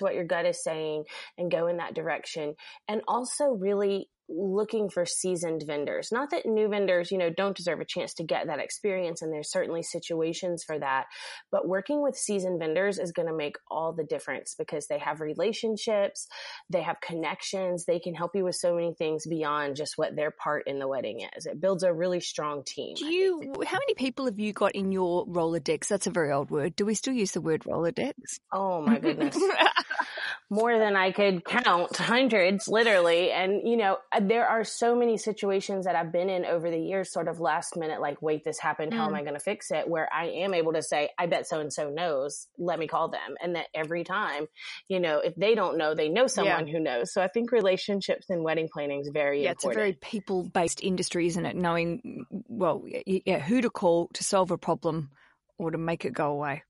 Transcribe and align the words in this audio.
what 0.00 0.14
your 0.14 0.24
gut 0.24 0.46
is 0.46 0.62
saying 0.62 1.04
and 1.36 1.50
go 1.50 1.66
in 1.66 1.78
that 1.78 1.94
direction. 1.94 2.54
And 2.88 3.02
also 3.06 3.46
really 3.46 4.08
looking 4.28 4.90
for 4.90 5.06
seasoned 5.06 5.64
vendors. 5.66 6.10
Not 6.12 6.30
that 6.30 6.44
new 6.44 6.68
vendors, 6.68 7.10
you 7.10 7.18
know, 7.18 7.30
don't 7.30 7.56
deserve 7.56 7.80
a 7.80 7.84
chance 7.84 8.14
to 8.14 8.24
get 8.24 8.46
that 8.46 8.58
experience 8.58 9.22
and 9.22 9.32
there's 9.32 9.50
certainly 9.50 9.82
situations 9.82 10.64
for 10.64 10.78
that, 10.78 11.06
but 11.50 11.66
working 11.66 12.02
with 12.02 12.16
seasoned 12.16 12.58
vendors 12.58 12.98
is 12.98 13.12
going 13.12 13.28
to 13.28 13.34
make 13.34 13.56
all 13.70 13.92
the 13.92 14.04
difference 14.04 14.54
because 14.58 14.86
they 14.86 14.98
have 14.98 15.20
relationships, 15.20 16.26
they 16.68 16.82
have 16.82 17.00
connections, 17.00 17.86
they 17.86 17.98
can 17.98 18.14
help 18.14 18.32
you 18.34 18.44
with 18.44 18.56
so 18.56 18.74
many 18.74 18.92
things 18.92 19.26
beyond 19.26 19.76
just 19.76 19.96
what 19.96 20.14
their 20.14 20.30
part 20.30 20.64
in 20.66 20.78
the 20.78 20.88
wedding 20.88 21.26
is. 21.36 21.46
It 21.46 21.60
builds 21.60 21.82
a 21.82 21.92
really 21.92 22.20
strong 22.20 22.62
team. 22.66 22.96
Do 22.96 23.06
you 23.06 23.54
how 23.66 23.78
many 23.78 23.94
people 23.94 24.26
have 24.26 24.38
you 24.38 24.52
got 24.52 24.72
in 24.72 24.92
your 24.92 25.26
Rolodex? 25.26 25.88
That's 25.88 26.06
a 26.06 26.10
very 26.10 26.32
old 26.32 26.50
word. 26.50 26.76
Do 26.76 26.84
we 26.84 26.94
still 26.94 27.14
use 27.14 27.32
the 27.32 27.40
word 27.40 27.62
Rolodex? 27.62 28.12
Oh 28.52 28.82
my 28.82 28.98
goodness. 28.98 29.38
More 30.50 30.78
than 30.78 30.96
I 30.96 31.12
could 31.12 31.44
count, 31.44 31.94
hundreds 31.96 32.68
literally. 32.68 33.30
And 33.30 33.68
you 33.68 33.76
know, 33.76 33.98
there 34.20 34.46
are 34.46 34.64
so 34.64 34.96
many 34.96 35.18
situations 35.18 35.84
that 35.84 35.94
I've 35.94 36.10
been 36.10 36.30
in 36.30 36.46
over 36.46 36.70
the 36.70 36.78
years, 36.78 37.12
sort 37.12 37.28
of 37.28 37.38
last 37.38 37.76
minute, 37.76 38.00
like, 38.00 38.22
wait, 38.22 38.44
this 38.44 38.58
happened. 38.58 38.94
How 38.94 39.04
mm. 39.04 39.08
am 39.08 39.14
I 39.14 39.22
going 39.22 39.34
to 39.34 39.40
fix 39.40 39.70
it? 39.70 39.88
Where 39.88 40.08
I 40.12 40.28
am 40.28 40.54
able 40.54 40.72
to 40.72 40.82
say, 40.82 41.10
I 41.18 41.26
bet 41.26 41.46
so 41.46 41.60
and 41.60 41.72
so 41.72 41.90
knows. 41.90 42.46
Let 42.56 42.78
me 42.78 42.86
call 42.86 43.08
them. 43.08 43.36
And 43.42 43.56
that 43.56 43.66
every 43.74 44.04
time, 44.04 44.46
you 44.88 45.00
know, 45.00 45.18
if 45.18 45.34
they 45.34 45.54
don't 45.54 45.76
know, 45.76 45.94
they 45.94 46.08
know 46.08 46.26
someone 46.26 46.66
yeah. 46.66 46.72
who 46.72 46.80
knows. 46.80 47.12
So 47.12 47.22
I 47.22 47.28
think 47.28 47.52
relationships 47.52 48.30
and 48.30 48.42
wedding 48.42 48.68
planning 48.72 49.00
is 49.00 49.10
very 49.12 49.42
yeah, 49.42 49.50
important. 49.50 49.72
it's 49.72 49.76
a 49.76 49.80
very 49.80 49.92
people 49.92 50.44
based 50.44 50.82
industry, 50.82 51.26
isn't 51.26 51.44
it? 51.44 51.56
Knowing, 51.56 52.24
well, 52.48 52.84
yeah, 53.06 53.38
who 53.38 53.60
to 53.60 53.70
call 53.70 54.08
to 54.14 54.24
solve 54.24 54.50
a 54.50 54.58
problem 54.58 55.10
or 55.58 55.70
to 55.70 55.78
make 55.78 56.04
it 56.04 56.12
go 56.12 56.30
away. 56.30 56.62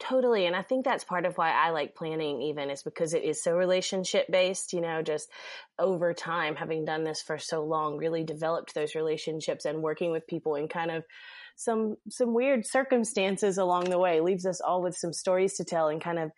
Totally. 0.00 0.46
And 0.46 0.54
I 0.54 0.62
think 0.62 0.84
that's 0.84 1.02
part 1.02 1.26
of 1.26 1.36
why 1.36 1.50
I 1.50 1.70
like 1.70 1.96
planning 1.96 2.40
even 2.42 2.70
is 2.70 2.82
because 2.82 3.14
it 3.14 3.24
is 3.24 3.42
so 3.42 3.52
relationship 3.52 4.26
based, 4.30 4.72
you 4.72 4.80
know, 4.80 5.02
just 5.02 5.28
over 5.78 6.14
time, 6.14 6.54
having 6.54 6.84
done 6.84 7.02
this 7.02 7.20
for 7.20 7.38
so 7.38 7.64
long, 7.64 7.96
really 7.96 8.22
developed 8.22 8.74
those 8.74 8.94
relationships 8.94 9.64
and 9.64 9.82
working 9.82 10.12
with 10.12 10.26
people 10.26 10.54
and 10.54 10.70
kind 10.70 10.92
of 10.92 11.04
some 11.58 11.96
some 12.08 12.34
weird 12.34 12.64
circumstances 12.64 13.58
along 13.58 13.90
the 13.90 13.98
way 13.98 14.20
leaves 14.20 14.46
us 14.46 14.60
all 14.60 14.80
with 14.80 14.96
some 14.96 15.12
stories 15.12 15.54
to 15.54 15.64
tell 15.64 15.88
and 15.88 16.00
kind 16.00 16.20
of 16.20 16.30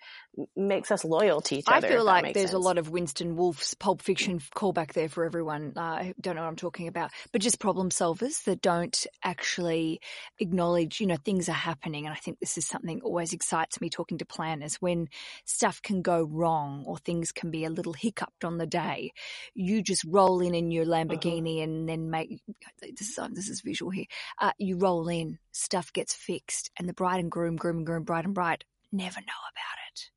makes 0.57 0.91
us 0.91 1.05
loyal 1.05 1.43
to 1.43 1.57
each 1.57 1.67
other. 1.69 1.87
I 1.87 1.91
feel 1.91 2.05
like 2.05 2.33
there's 2.33 2.51
sense. 2.51 2.55
a 2.55 2.59
lot 2.59 2.79
of 2.79 2.89
Winston 2.89 3.37
Wolfe's 3.37 3.75
Pulp 3.75 4.01
Fiction 4.01 4.41
callback 4.55 4.95
there 4.95 5.11
for 5.11 5.27
everyone. 5.27 5.75
Uh, 5.77 5.81
I 5.81 6.15
don't 6.19 6.37
know 6.37 6.43
what 6.43 6.49
I'm 6.49 6.57
talking 6.57 6.89
about, 6.89 7.11
but 7.33 7.43
just 7.43 7.61
problem 7.61 7.91
solvers 7.91 8.45
that 8.45 8.63
don't 8.63 9.07
actually 9.23 10.01
acknowledge, 10.39 11.01
you 11.01 11.07
know, 11.07 11.17
things 11.17 11.51
are 11.51 11.53
happening. 11.53 12.07
And 12.07 12.15
I 12.15 12.19
think 12.19 12.41
this 12.41 12.57
is 12.57 12.67
something 12.67 13.03
always 13.03 13.35
excites 13.51 13.81
me 13.81 13.91
talking 13.91 14.19
to 14.19 14.25
planners 14.25 14.77
when 14.77 15.09
stuff 15.45 15.83
can 15.83 16.03
go 16.03 16.23
wrong 16.23 16.85
or 16.87 16.99
things 16.99 17.33
can 17.33 17.51
be 17.51 17.65
a 17.65 17.71
little 17.71 17.93
hiccuped 17.93 18.45
on 18.45 18.59
the 18.59 18.67
day. 18.67 19.13
You 19.55 19.83
just 19.83 20.05
roll 20.05 20.41
in 20.41 20.55
in 20.55 20.71
your 20.71 20.85
uh-huh. 20.85 21.05
Lamborghini 21.05 21.57
uh-huh. 21.57 21.65
and 21.65 21.89
then 21.89 22.11
make 22.11 22.41
this 22.81 23.19
is 23.19 23.19
this 23.33 23.49
is 23.49 23.61
visual 23.63 23.91
here. 23.91 24.07
Uh, 24.39 24.53
you 24.59 24.77
roll 24.79 25.09
in, 25.09 25.39
stuff 25.51 25.93
gets 25.93 26.15
fixed, 26.15 26.71
and 26.79 26.89
the 26.89 26.93
bride 26.93 27.19
and 27.19 27.31
groom, 27.31 27.57
groom 27.57 27.79
and 27.79 27.87
groom, 27.87 28.05
bride 28.05 28.25
and 28.25 28.35
bride 28.35 28.65
never 28.93 29.21
know 29.21 29.43
about 29.53 29.79
it. 29.89 30.11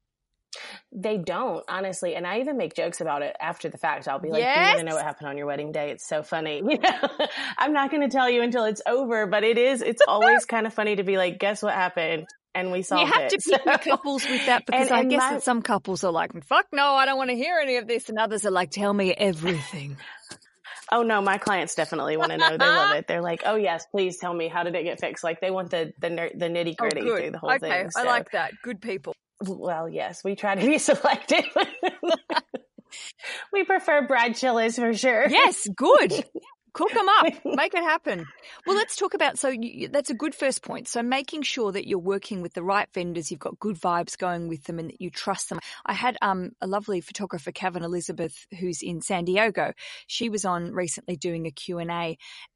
They 0.91 1.17
don't, 1.17 1.63
honestly. 1.67 2.13
And 2.13 2.27
I 2.27 2.39
even 2.39 2.57
make 2.57 2.75
jokes 2.75 3.01
about 3.01 3.23
it 3.23 3.35
after 3.39 3.67
the 3.67 3.79
fact. 3.79 4.07
I'll 4.07 4.19
be 4.19 4.29
like, 4.29 4.41
yes. 4.41 4.55
Do 4.55 4.61
you 4.61 4.67
want 4.67 4.79
to 4.79 4.85
know 4.85 4.95
what 4.95 5.03
happened 5.03 5.29
on 5.29 5.37
your 5.37 5.47
wedding 5.47 5.71
day? 5.71 5.89
It's 5.89 6.07
so 6.07 6.21
funny. 6.21 6.61
You 6.73 6.77
know, 6.77 7.27
I'm 7.57 7.73
not 7.73 7.89
going 7.89 8.07
to 8.07 8.09
tell 8.09 8.29
you 8.29 8.43
until 8.43 8.65
it's 8.65 8.81
over, 8.87 9.25
but 9.25 9.43
it 9.43 9.57
is, 9.57 9.81
it's 9.81 10.03
always 10.07 10.45
kind 10.45 10.67
of 10.67 10.73
funny 10.73 10.95
to 10.95 11.03
be 11.03 11.17
like, 11.17 11.39
guess 11.39 11.63
what 11.63 11.73
happened? 11.73 12.27
And 12.55 12.71
we 12.71 12.83
solved. 12.83 13.07
You 13.07 13.13
have 13.13 13.23
it. 13.23 13.29
to 13.31 13.37
pick 13.37 13.83
so. 13.83 13.89
couples 13.89 14.25
with 14.29 14.45
that 14.45 14.65
because 14.65 14.89
and, 14.89 14.95
I 14.95 15.03
guess 15.05 15.19
my, 15.19 15.33
that 15.33 15.43
some 15.43 15.61
couples 15.61 16.03
are 16.03 16.11
like, 16.11 16.31
fuck 16.45 16.67
no, 16.71 16.93
I 16.93 17.05
don't 17.05 17.17
want 17.17 17.31
to 17.31 17.35
hear 17.35 17.59
any 17.59 17.77
of 17.77 17.87
this. 17.87 18.09
And 18.09 18.19
others 18.19 18.45
are 18.45 18.51
like, 18.51 18.69
tell 18.71 18.93
me 18.93 19.13
everything. 19.13 19.97
Oh 20.91 21.01
no, 21.01 21.21
my 21.21 21.39
clients 21.39 21.73
definitely 21.73 22.17
want 22.17 22.31
to 22.33 22.37
know. 22.37 22.55
They 22.55 22.65
love 22.65 22.95
it. 22.95 23.07
They're 23.07 23.21
like, 23.21 23.41
"Oh 23.45 23.55
yes, 23.55 23.85
please 23.89 24.17
tell 24.17 24.33
me 24.33 24.47
how 24.47 24.61
did 24.61 24.75
it 24.75 24.83
get 24.83 24.99
fixed?" 24.99 25.23
Like 25.23 25.41
they 25.41 25.49
want 25.49 25.71
the 25.71 25.91
the 25.99 26.09
the 26.09 26.45
nitty 26.45 26.75
oh, 26.79 26.87
gritty 26.87 27.09
oh, 27.09 27.17
through 27.17 27.31
the 27.31 27.39
whole 27.39 27.51
okay, 27.51 27.69
thing. 27.69 27.89
So. 27.89 28.01
I 28.01 28.03
like 28.03 28.31
that. 28.31 28.53
Good 28.61 28.79
people. 28.79 29.15
Well, 29.41 29.89
yes, 29.89 30.23
we 30.23 30.35
try 30.35 30.53
to 30.53 30.63
be 30.63 30.77
selective. 30.79 31.45
we 33.51 33.63
prefer 33.63 34.05
Brad 34.05 34.35
Chillis 34.35 34.75
for 34.75 34.93
sure. 34.93 35.27
Yes, 35.29 35.67
good. 35.75 36.25
Cook 36.73 36.91
them 36.91 37.07
up, 37.07 37.25
make 37.45 37.73
it 37.73 37.83
happen. 37.83 38.25
Well, 38.65 38.75
let's 38.75 38.95
talk 38.95 39.13
about. 39.13 39.37
So 39.37 39.49
you, 39.49 39.89
that's 39.89 40.09
a 40.09 40.15
good 40.15 40.33
first 40.33 40.63
point. 40.63 40.87
So 40.87 41.03
making 41.03 41.43
sure 41.43 41.71
that 41.71 41.87
you're 41.87 41.99
working 41.99 42.41
with 42.41 42.53
the 42.53 42.63
right 42.63 42.87
vendors, 42.93 43.29
you've 43.29 43.39
got 43.39 43.59
good 43.59 43.79
vibes 43.79 44.17
going 44.17 44.47
with 44.47 44.63
them, 44.63 44.79
and 44.79 44.89
that 44.89 45.01
you 45.01 45.09
trust 45.09 45.49
them. 45.49 45.59
I 45.85 45.93
had 45.93 46.17
um, 46.21 46.51
a 46.61 46.67
lovely 46.67 47.01
photographer, 47.01 47.51
Kevin 47.51 47.83
Elizabeth, 47.83 48.47
who's 48.59 48.81
in 48.81 49.01
San 49.01 49.25
Diego. 49.25 49.73
She 50.07 50.29
was 50.29 50.45
on 50.45 50.71
recently 50.73 51.15
doing 51.15 51.45
a 51.45 51.51
Q 51.51 51.73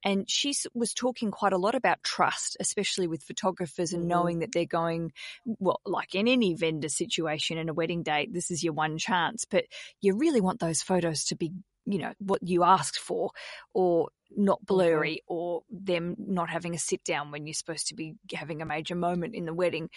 and 0.03 0.29
she 0.29 0.53
was 0.73 0.93
talking 0.93 1.31
quite 1.31 1.53
a 1.53 1.57
lot 1.57 1.75
about 1.75 2.03
trust, 2.03 2.57
especially 2.59 3.07
with 3.07 3.23
photographers 3.23 3.93
and 3.93 4.03
mm-hmm. 4.03 4.09
knowing 4.09 4.39
that 4.39 4.51
they're 4.51 4.65
going 4.65 5.11
well, 5.45 5.81
like 5.85 6.15
in 6.15 6.27
any 6.27 6.53
vendor 6.53 6.89
situation 6.89 7.57
in 7.57 7.69
a 7.69 7.73
wedding 7.73 8.03
date, 8.03 8.33
this 8.33 8.51
is 8.51 8.63
your 8.63 8.73
one 8.73 8.97
chance, 8.97 9.45
but 9.45 9.65
you 10.01 10.15
really 10.15 10.41
want 10.41 10.59
those 10.59 10.81
photos 10.81 11.25
to 11.25 11.35
be 11.35 11.51
you 11.87 11.99
know 11.99 12.13
what 12.19 12.43
you 12.43 12.63
asked 12.63 12.99
for 12.99 13.31
or 13.73 14.09
not 14.35 14.59
mm-hmm. 14.59 14.75
blurry 14.75 15.21
or 15.27 15.61
them 15.71 16.15
not 16.19 16.49
having 16.49 16.75
a 16.75 16.79
sit 16.79 17.03
down 17.03 17.31
when 17.31 17.47
you're 17.47 17.53
supposed 17.53 17.87
to 17.87 17.95
be 17.95 18.15
having 18.33 18.61
a 18.61 18.65
major 18.65 18.95
moment 18.95 19.33
in 19.33 19.45
the 19.45 19.53
wedding 19.53 19.89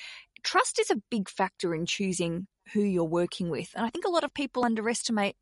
trust 0.42 0.78
is 0.78 0.90
a 0.90 1.02
big 1.10 1.28
factor 1.28 1.74
in 1.74 1.84
choosing 1.84 2.46
who 2.72 2.80
you're 2.80 3.04
working 3.04 3.50
with 3.50 3.70
and 3.74 3.84
i 3.84 3.90
think 3.90 4.06
a 4.06 4.10
lot 4.10 4.24
of 4.24 4.32
people 4.32 4.64
underestimate 4.64 5.36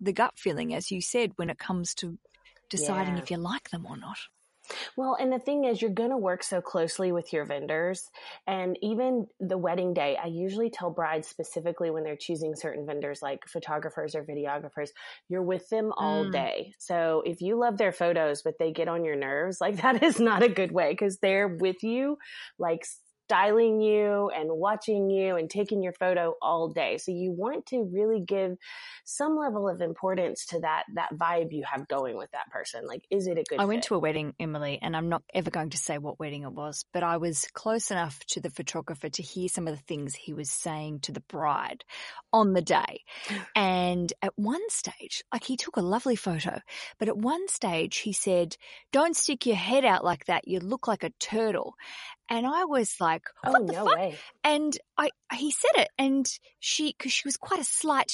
the 0.00 0.12
gut 0.12 0.34
feeling 0.36 0.74
as 0.74 0.90
you 0.90 1.00
said 1.00 1.30
when 1.36 1.48
it 1.48 1.58
comes 1.58 1.94
to 1.94 2.18
deciding 2.68 3.14
yeah. 3.14 3.22
if 3.22 3.30
you 3.30 3.36
like 3.36 3.70
them 3.70 3.86
or 3.86 3.96
not 3.96 4.18
well, 4.96 5.16
and 5.18 5.32
the 5.32 5.38
thing 5.38 5.64
is, 5.64 5.80
you're 5.80 5.90
going 5.90 6.10
to 6.10 6.16
work 6.16 6.42
so 6.42 6.60
closely 6.60 7.12
with 7.12 7.32
your 7.32 7.44
vendors. 7.44 8.10
And 8.46 8.78
even 8.82 9.26
the 9.40 9.58
wedding 9.58 9.94
day, 9.94 10.16
I 10.22 10.26
usually 10.26 10.70
tell 10.70 10.90
brides 10.90 11.28
specifically 11.28 11.90
when 11.90 12.04
they're 12.04 12.16
choosing 12.16 12.54
certain 12.54 12.86
vendors, 12.86 13.20
like 13.22 13.46
photographers 13.46 14.14
or 14.14 14.24
videographers, 14.24 14.90
you're 15.28 15.42
with 15.42 15.68
them 15.68 15.92
all 15.96 16.24
mm. 16.26 16.32
day. 16.32 16.74
So 16.78 17.22
if 17.24 17.40
you 17.40 17.58
love 17.58 17.78
their 17.78 17.92
photos, 17.92 18.42
but 18.42 18.54
they 18.58 18.72
get 18.72 18.88
on 18.88 19.04
your 19.04 19.16
nerves, 19.16 19.60
like 19.60 19.76
that 19.82 20.02
is 20.02 20.20
not 20.20 20.42
a 20.42 20.48
good 20.48 20.72
way 20.72 20.92
because 20.92 21.18
they're 21.18 21.48
with 21.48 21.82
you 21.82 22.18
like 22.58 22.84
styling 23.26 23.80
you 23.80 24.30
and 24.34 24.50
watching 24.50 25.10
you 25.10 25.36
and 25.36 25.48
taking 25.48 25.82
your 25.82 25.92
photo 25.92 26.34
all 26.42 26.68
day. 26.68 26.98
So 26.98 27.10
you 27.12 27.32
want 27.32 27.66
to 27.66 27.88
really 27.92 28.20
give 28.20 28.56
some 29.04 29.36
level 29.36 29.68
of 29.68 29.80
importance 29.80 30.46
to 30.46 30.60
that 30.60 30.84
that 30.94 31.14
vibe 31.14 31.52
you 31.52 31.64
have 31.70 31.88
going 31.88 32.16
with 32.16 32.30
that 32.32 32.50
person. 32.50 32.86
Like 32.86 33.04
is 33.10 33.26
it 33.26 33.38
a 33.38 33.44
good 33.44 33.58
I 33.58 33.62
fit? 33.62 33.68
went 33.68 33.84
to 33.84 33.94
a 33.94 33.98
wedding, 33.98 34.34
Emily, 34.38 34.78
and 34.82 34.96
I'm 34.96 35.08
not 35.08 35.22
ever 35.32 35.50
going 35.50 35.70
to 35.70 35.78
say 35.78 35.98
what 35.98 36.18
wedding 36.20 36.42
it 36.42 36.52
was, 36.52 36.84
but 36.92 37.02
I 37.02 37.16
was 37.16 37.46
close 37.54 37.90
enough 37.90 38.18
to 38.28 38.40
the 38.40 38.50
photographer 38.50 39.08
to 39.08 39.22
hear 39.22 39.48
some 39.48 39.66
of 39.68 39.76
the 39.76 39.82
things 39.82 40.14
he 40.14 40.32
was 40.32 40.50
saying 40.50 41.00
to 41.00 41.12
the 41.12 41.20
bride 41.22 41.84
on 42.32 42.52
the 42.52 42.62
day. 42.62 43.02
And 43.56 44.12
at 44.22 44.32
one 44.36 44.68
stage, 44.68 45.22
like 45.32 45.44
he 45.44 45.56
took 45.56 45.76
a 45.76 45.82
lovely 45.82 46.16
photo, 46.16 46.60
but 46.98 47.08
at 47.08 47.16
one 47.16 47.48
stage 47.48 47.98
he 47.98 48.12
said, 48.12 48.56
"Don't 48.92 49.16
stick 49.16 49.46
your 49.46 49.56
head 49.56 49.84
out 49.84 50.04
like 50.04 50.26
that. 50.26 50.46
You 50.46 50.60
look 50.60 50.86
like 50.88 51.04
a 51.04 51.10
turtle." 51.20 51.74
And 52.28 52.46
I 52.46 52.64
was 52.64 52.96
like, 53.00 53.28
what 53.42 53.62
oh, 53.62 53.66
the 53.66 53.72
no 53.72 53.84
fuck? 53.86 53.96
Way. 53.96 54.16
And 54.42 54.76
I, 54.96 55.10
he 55.34 55.50
said 55.50 55.82
it 55.82 55.88
and 55.98 56.26
she, 56.58 56.92
cause 56.94 57.12
she 57.12 57.26
was 57.26 57.36
quite 57.36 57.60
a 57.60 57.64
slight 57.64 58.10